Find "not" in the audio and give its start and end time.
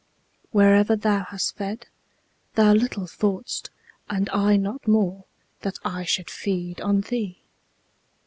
4.57-4.87